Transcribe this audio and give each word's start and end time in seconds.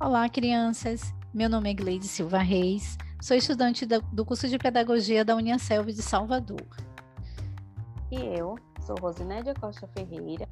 Olá, 0.00 0.28
crianças. 0.28 1.12
Meu 1.34 1.50
nome 1.50 1.70
é 1.70 1.74
Gleide 1.74 2.06
Silva 2.06 2.38
Reis. 2.38 2.96
Sou 3.20 3.36
estudante 3.36 3.84
do 3.84 4.24
curso 4.24 4.46
de 4.46 4.56
Pedagogia 4.56 5.24
da 5.24 5.34
Uniaselv 5.34 5.88
de 5.88 6.02
Salvador. 6.02 6.64
E 8.08 8.16
eu 8.16 8.56
sou 8.80 8.94
Rosinédia 9.00 9.54
Costa 9.54 9.88
Ferreira 9.88 10.48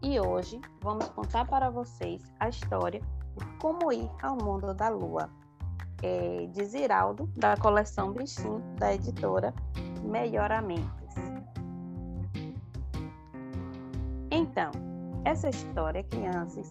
e 0.00 0.20
hoje 0.20 0.60
vamos 0.80 1.08
contar 1.08 1.46
para 1.46 1.68
vocês 1.68 2.22
a 2.38 2.48
história 2.48 3.00
de 3.36 3.44
Como 3.58 3.92
Ir 3.92 4.08
ao 4.22 4.36
Mundo 4.36 4.72
da 4.72 4.88
Lua, 4.88 5.30
é, 6.00 6.46
de 6.46 6.64
Ziraldo, 6.64 7.28
da 7.36 7.56
coleção 7.56 8.12
Bichinho, 8.12 8.62
da 8.78 8.94
editora 8.94 9.52
Melhoramentos. 10.04 11.16
Então, 14.30 14.70
essa 15.24 15.48
história, 15.48 16.04
crianças, 16.04 16.70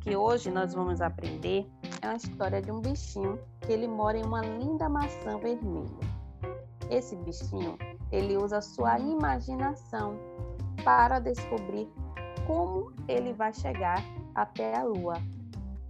que 0.00 0.16
hoje 0.16 0.50
nós 0.50 0.74
vamos 0.74 1.00
aprender 1.00 1.66
é 2.02 2.06
uma 2.06 2.16
história 2.16 2.62
de 2.62 2.72
um 2.72 2.80
bichinho 2.80 3.38
que 3.60 3.72
ele 3.72 3.86
mora 3.86 4.16
em 4.16 4.24
uma 4.24 4.40
linda 4.40 4.88
maçã 4.88 5.38
vermelha. 5.38 5.90
Esse 6.90 7.14
bichinho, 7.16 7.76
ele 8.10 8.36
usa 8.36 8.60
sua 8.60 8.98
imaginação 8.98 10.18
para 10.82 11.18
descobrir 11.18 11.88
como 12.46 12.92
ele 13.06 13.32
vai 13.32 13.52
chegar 13.52 14.02
até 14.34 14.76
a 14.76 14.82
lua. 14.82 15.14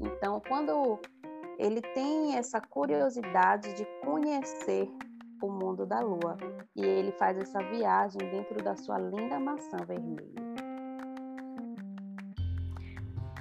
Então, 0.00 0.42
quando 0.48 0.98
ele 1.58 1.80
tem 1.80 2.36
essa 2.36 2.60
curiosidade 2.60 3.72
de 3.74 3.84
conhecer 4.04 4.90
o 5.42 5.48
mundo 5.50 5.86
da 5.86 6.00
lua 6.00 6.36
e 6.74 6.84
ele 6.84 7.12
faz 7.12 7.38
essa 7.38 7.62
viagem 7.62 8.18
dentro 8.30 8.62
da 8.62 8.76
sua 8.76 8.98
linda 8.98 9.38
maçã 9.38 9.76
vermelha. 9.86 10.49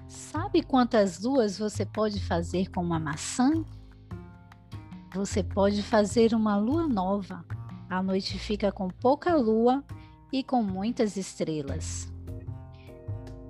Sabe 0.10 0.64
quantas 0.64 1.20
luas 1.22 1.60
você 1.60 1.86
pode 1.86 2.20
fazer 2.20 2.72
com 2.72 2.82
uma 2.82 3.00
maçã? 3.00 3.64
Você 5.14 5.44
pode 5.44 5.84
fazer 5.84 6.34
uma 6.34 6.58
lua 6.58 6.88
nova. 6.88 7.46
A 7.88 8.02
noite 8.02 8.40
fica 8.40 8.72
com 8.72 8.88
pouca 8.88 9.36
lua 9.36 9.84
e 10.34 10.44
com 10.44 10.64
muitas 10.64 11.16
estrelas. 11.16 12.12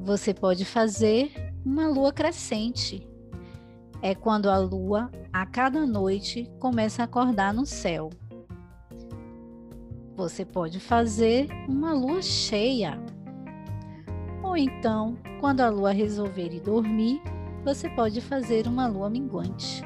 Você 0.02 0.34
pode 0.34 0.66
fazer 0.66 1.32
uma 1.66 1.88
lua 1.88 2.12
crescente. 2.12 3.08
É 4.02 4.14
quando 4.14 4.50
a 4.50 4.58
lua, 4.58 5.10
a 5.32 5.46
cada 5.46 5.86
noite, 5.86 6.52
começa 6.60 7.04
a 7.04 7.06
acordar 7.06 7.54
no 7.54 7.66
céu. 7.66 8.10
Você 10.14 10.44
pode 10.44 10.82
fazer 10.82 11.48
uma 11.70 11.94
lua 11.94 12.22
cheia. 12.22 13.02
Ou 14.50 14.58
então, 14.58 15.16
quando 15.40 15.62
a 15.62 15.70
lua 15.70 15.92
resolver 15.92 16.52
ir 16.52 16.60
dormir, 16.60 17.22
você 17.64 17.88
pode 17.88 18.20
fazer 18.20 18.66
uma 18.66 18.88
lua 18.88 19.08
minguante. 19.08 19.84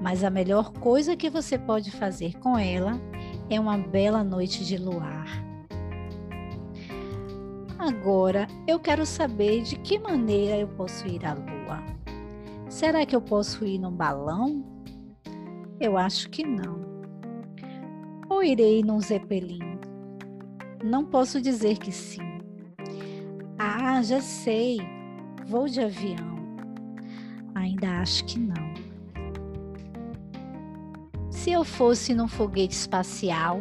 Mas 0.00 0.22
a 0.22 0.30
melhor 0.30 0.70
coisa 0.74 1.16
que 1.16 1.28
você 1.28 1.58
pode 1.58 1.90
fazer 1.90 2.38
com 2.38 2.56
ela 2.56 3.00
é 3.50 3.58
uma 3.58 3.76
bela 3.76 4.22
noite 4.22 4.64
de 4.64 4.76
luar. 4.76 5.26
Agora 7.76 8.46
eu 8.64 8.78
quero 8.78 9.04
saber 9.04 9.62
de 9.62 9.74
que 9.74 9.98
maneira 9.98 10.56
eu 10.56 10.68
posso 10.68 11.04
ir 11.08 11.26
à 11.26 11.34
lua. 11.34 11.82
Será 12.68 13.04
que 13.04 13.16
eu 13.16 13.20
posso 13.20 13.66
ir 13.66 13.76
num 13.76 13.90
balão? 13.90 14.64
Eu 15.80 15.96
acho 15.98 16.30
que 16.30 16.46
não. 16.46 16.80
Ou 18.30 18.40
irei 18.44 18.84
num 18.84 19.00
zeppelin? 19.00 19.80
Não 20.84 21.04
posso 21.04 21.40
dizer 21.40 21.78
que 21.78 21.90
sim. 21.90 22.31
Ah, 23.64 24.02
já 24.02 24.20
sei. 24.20 24.80
Vou 25.46 25.68
de 25.68 25.80
avião. 25.80 26.36
Ainda 27.54 28.00
acho 28.00 28.24
que 28.24 28.36
não. 28.36 28.74
Se 31.30 31.52
eu 31.52 31.62
fosse 31.62 32.12
num 32.12 32.26
foguete 32.26 32.74
espacial, 32.74 33.60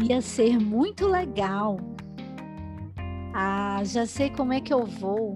ia 0.00 0.20
ser 0.22 0.60
muito 0.60 1.08
legal. 1.08 1.80
Ah, 3.34 3.82
já 3.82 4.06
sei 4.06 4.30
como 4.30 4.52
é 4.52 4.60
que 4.60 4.72
eu 4.72 4.86
vou. 4.86 5.34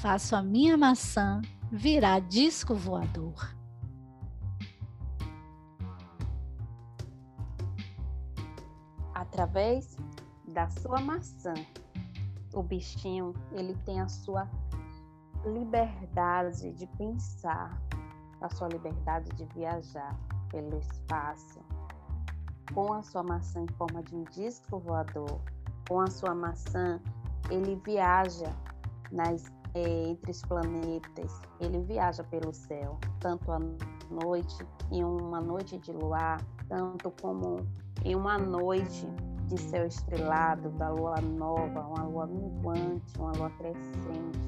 Faço 0.00 0.36
a 0.36 0.42
minha 0.42 0.76
maçã 0.76 1.42
virar 1.72 2.20
disco 2.20 2.76
voador. 2.76 3.56
Através 9.12 9.96
da 10.46 10.68
sua 10.68 11.00
maçã, 11.00 11.54
o 12.54 12.62
bichinho 12.62 13.34
ele 13.52 13.74
tem 13.84 14.00
a 14.00 14.08
sua 14.08 14.48
liberdade 15.44 16.72
de 16.72 16.86
pensar, 16.86 17.80
a 18.40 18.50
sua 18.50 18.68
liberdade 18.68 19.30
de 19.30 19.44
viajar 19.54 20.18
pelo 20.50 20.78
espaço. 20.78 21.60
Com 22.74 22.92
a 22.92 23.02
sua 23.02 23.22
maçã 23.22 23.60
em 23.60 23.74
forma 23.76 24.02
de 24.02 24.14
um 24.14 24.24
disco 24.24 24.78
voador, 24.78 25.40
com 25.88 26.00
a 26.00 26.06
sua 26.08 26.34
maçã, 26.34 27.00
ele 27.50 27.76
viaja 27.76 28.54
nas, 29.10 29.46
é, 29.74 30.10
entre 30.10 30.30
os 30.30 30.42
planetas, 30.42 31.40
ele 31.60 31.80
viaja 31.80 32.22
pelo 32.24 32.52
céu, 32.52 32.98
tanto 33.20 33.50
à 33.50 33.58
noite, 34.10 34.66
em 34.90 35.02
uma 35.02 35.40
noite 35.40 35.78
de 35.78 35.92
luar, 35.92 36.40
tanto 36.68 37.10
como 37.22 37.56
em 38.04 38.14
uma 38.14 38.38
noite 38.38 39.06
de 39.48 39.58
céu 39.58 39.86
estrelado, 39.86 40.68
da 40.70 40.90
lua 40.90 41.20
nova, 41.20 41.80
uma 41.80 42.02
lua 42.04 42.26
minguante, 42.26 43.18
uma 43.18 43.32
lua 43.32 43.50
crescente. 43.50 44.38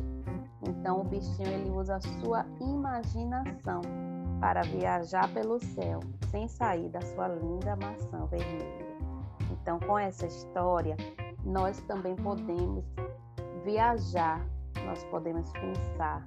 Então 0.69 1.00
o 1.00 1.05
bichinho 1.05 1.49
ele 1.49 1.71
usa 1.71 1.97
a 1.97 2.00
sua 2.00 2.44
imaginação 2.61 3.81
para 4.41 4.62
viajar 4.62 5.33
pelo 5.33 5.59
céu, 5.59 6.00
sem 6.31 6.47
sair 6.47 6.88
da 6.91 7.00
sua 7.00 7.28
linda 7.28 7.77
maçã 7.77 8.27
vermelha. 8.27 8.87
Então 9.50 9.81
com 9.81 9.99
essa 9.99 10.27
história, 10.27 10.97
nós 11.44 11.81
também 11.82 12.15
podemos 12.17 12.84
viajar, 13.65 14.47
nós 14.84 15.03
podemos 15.05 15.50
pensar 15.53 16.27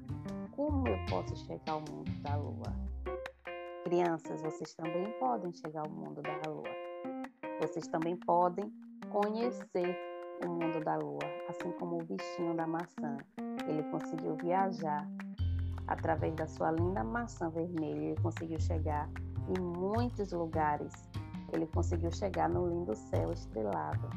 como 0.51 0.87
eu 0.87 0.97
posso 1.09 1.35
chegar 1.45 1.73
ao 1.73 1.79
mundo 1.81 2.11
da 2.21 2.35
lua. 2.35 2.73
Crianças, 3.83 4.41
vocês 4.41 4.73
também 4.73 5.11
podem 5.19 5.51
chegar 5.53 5.81
ao 5.81 5.89
mundo 5.89 6.21
da 6.21 6.49
lua 6.49 6.82
vocês 7.67 7.87
também 7.87 8.17
podem 8.17 8.71
conhecer 9.09 9.97
o 10.45 10.49
mundo 10.49 10.83
da 10.83 10.97
lua, 10.97 11.19
assim 11.47 11.71
como 11.79 11.97
o 11.97 12.03
bichinho 12.03 12.53
da 12.55 12.67
maçã. 12.67 13.17
Ele 13.67 13.83
conseguiu 13.83 14.35
viajar 14.35 15.07
através 15.87 16.35
da 16.35 16.45
sua 16.45 16.71
linda 16.71 17.03
maçã 17.03 17.49
vermelha, 17.49 18.11
ele 18.11 18.21
conseguiu 18.21 18.59
chegar 18.59 19.09
em 19.47 19.61
muitos 19.61 20.33
lugares. 20.33 20.91
Ele 21.53 21.67
conseguiu 21.67 22.11
chegar 22.11 22.49
no 22.49 22.67
lindo 22.67 22.95
céu 22.95 23.31
estrelado. 23.31 24.09